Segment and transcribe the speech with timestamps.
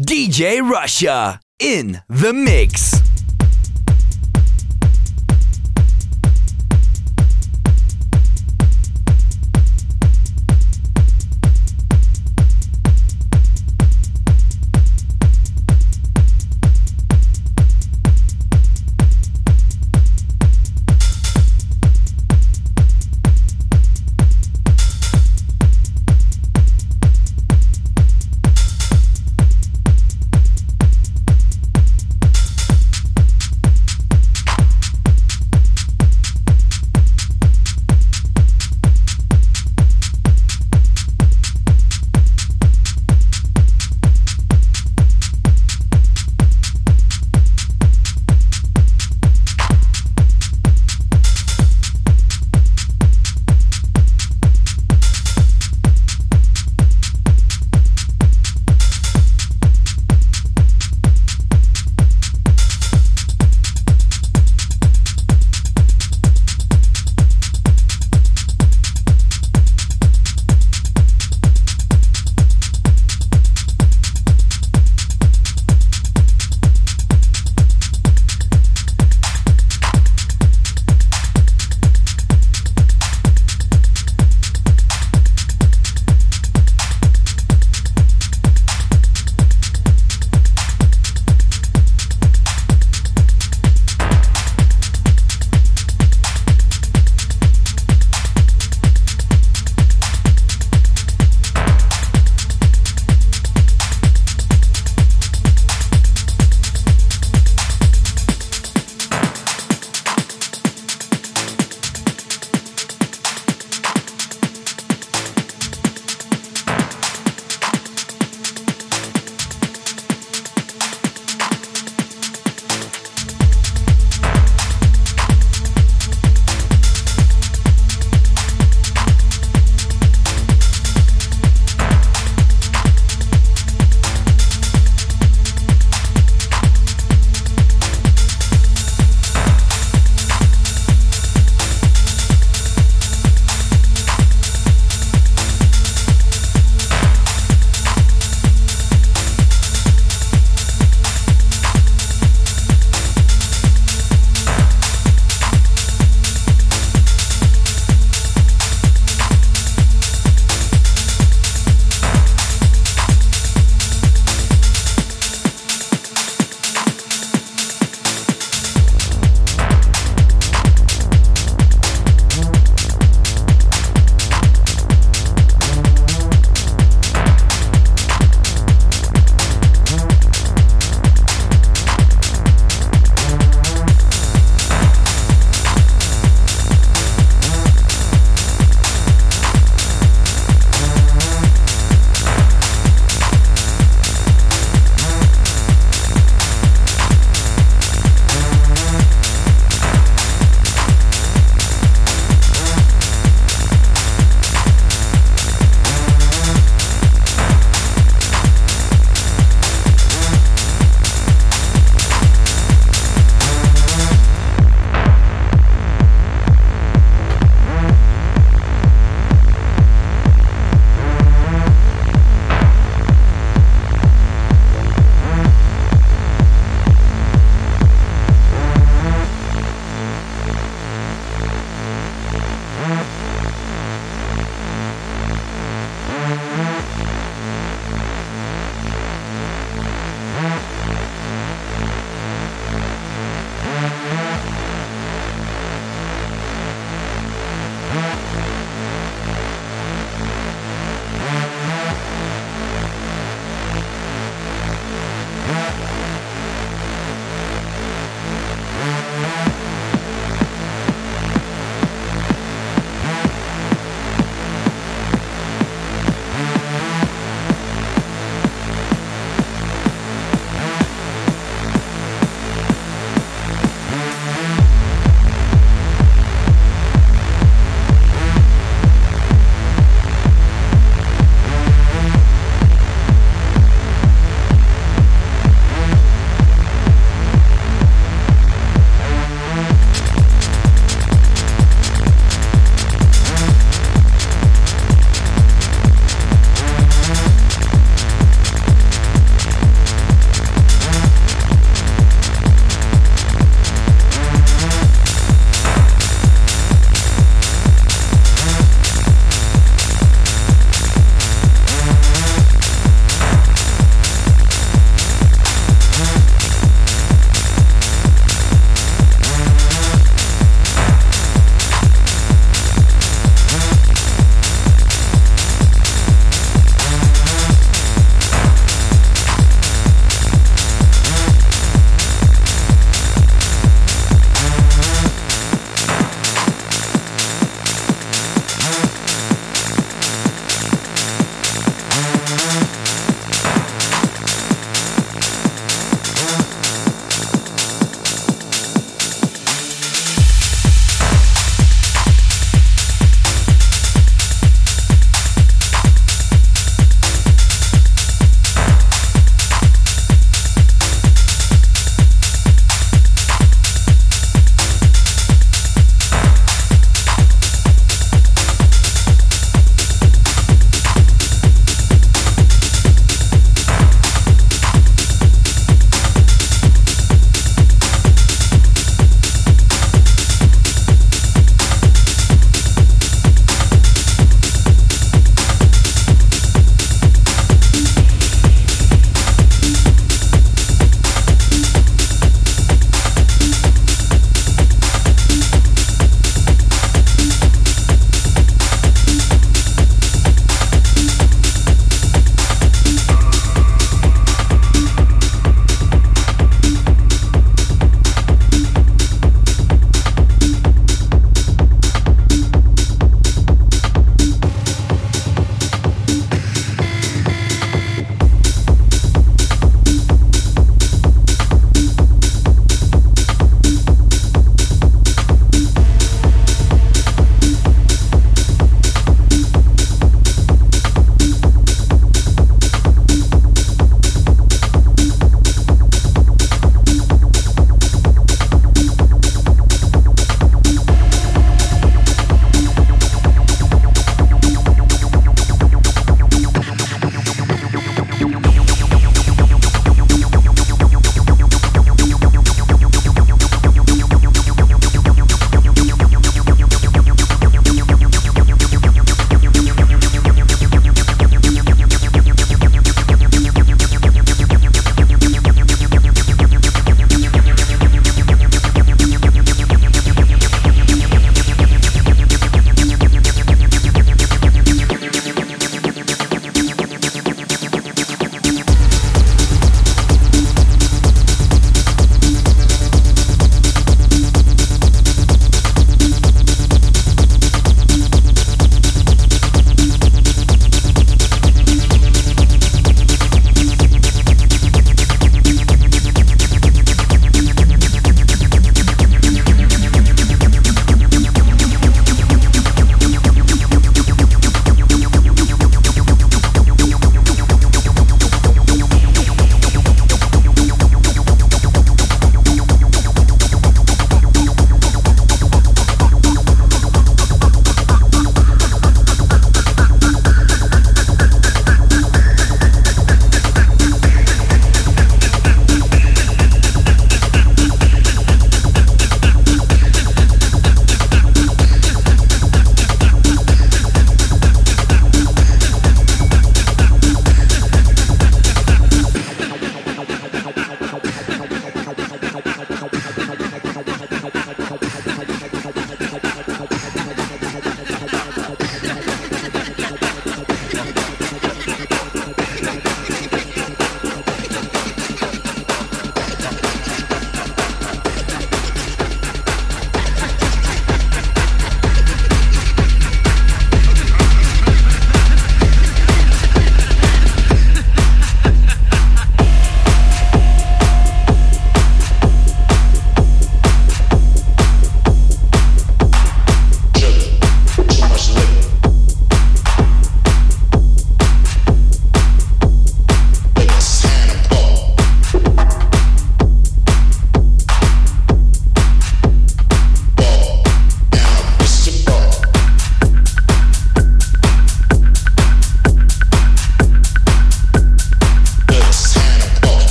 [0.00, 3.09] DJ Russia in the mix.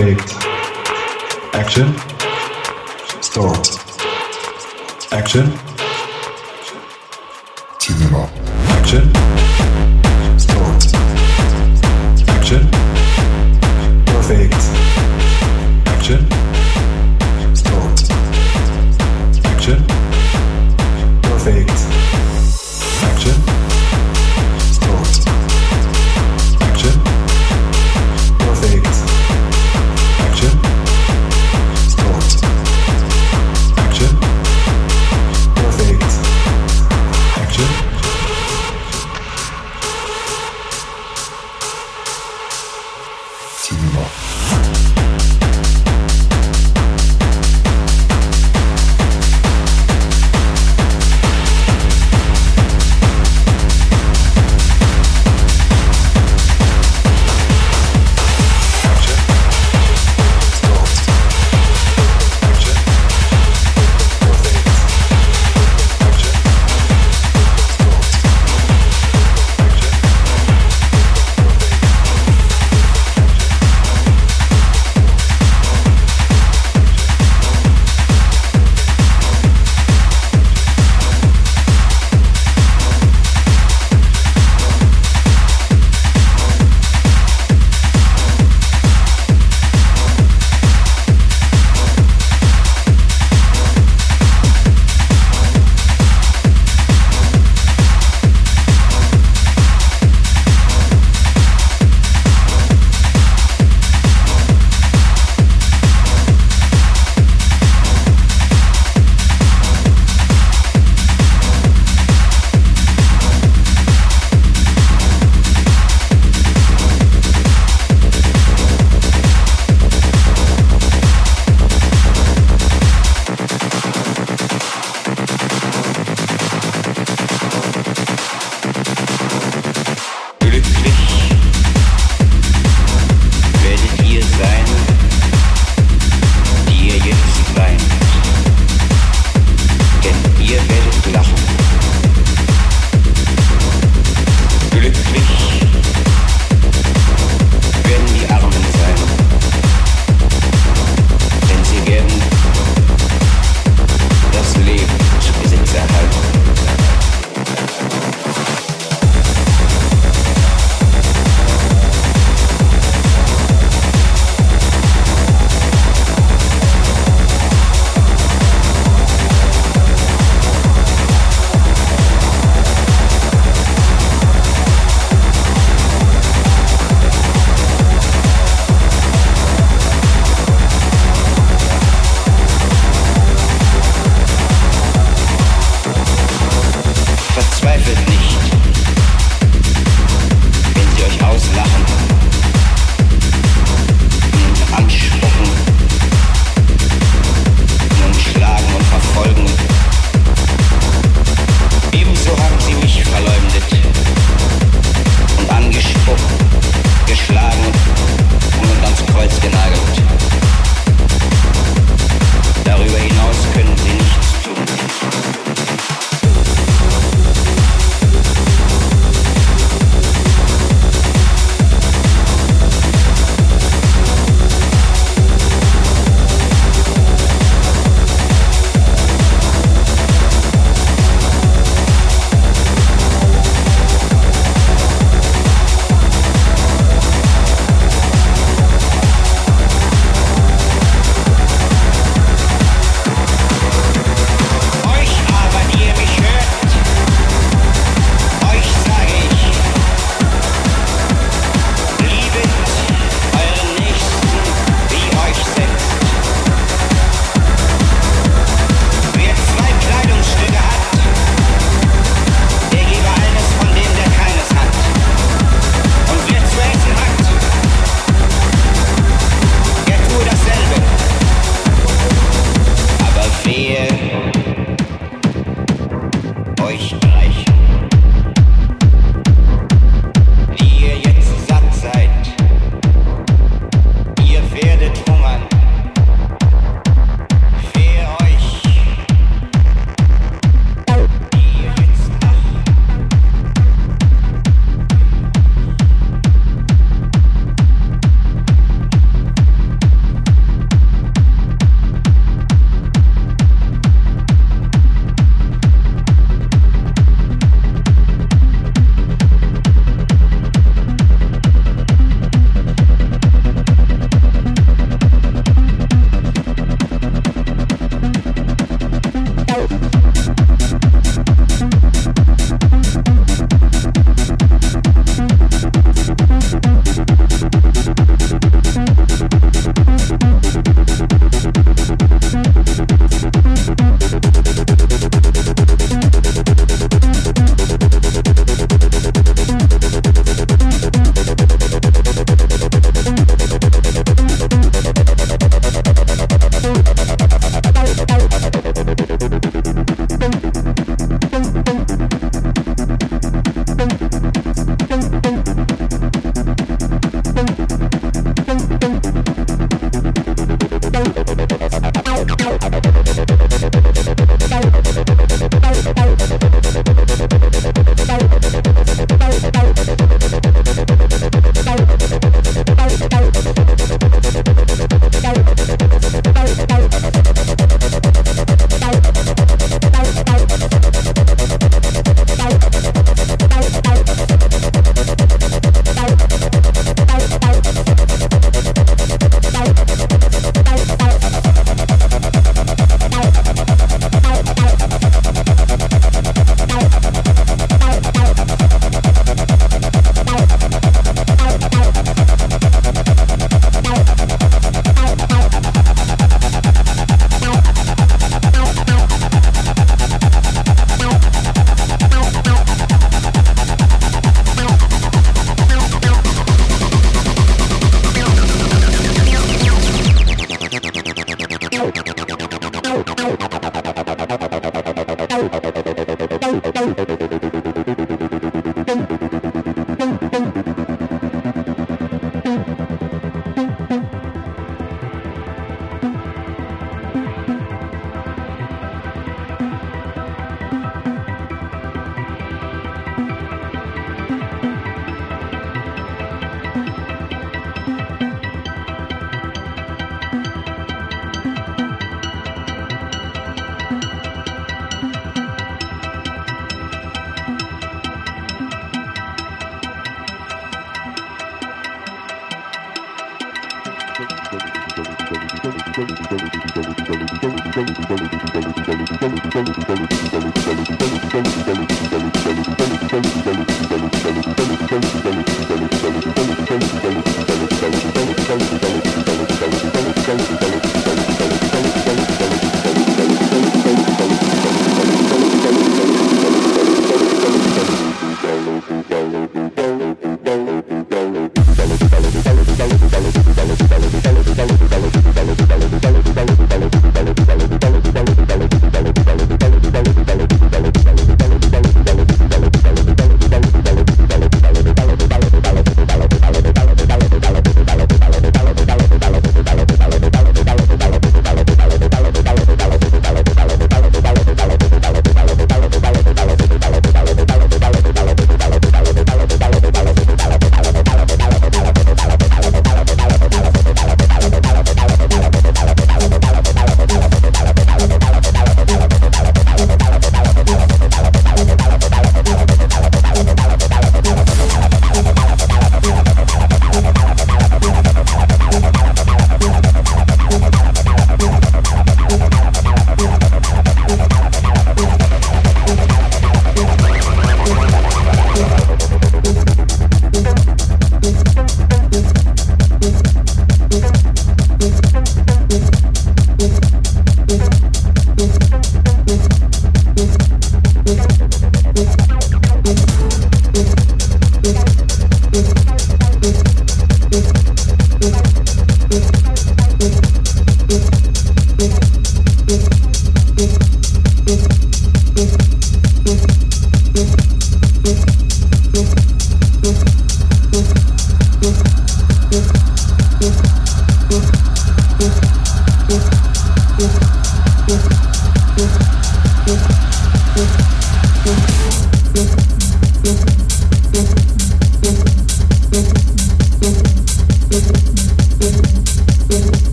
[0.00, 0.32] Baked.
[1.52, 1.94] Action.
[3.20, 3.54] Store.
[5.12, 5.52] Action.
[7.78, 8.30] Cinema.
[8.78, 9.12] Action.
[10.38, 10.72] Store.
[12.34, 12.70] Action.
[14.06, 14.54] Perfect.
[15.86, 16.39] Action.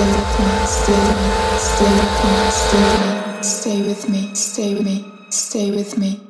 [0.00, 1.02] Stay with me, stay
[2.96, 6.29] me, stay with me, stay me, stay with me.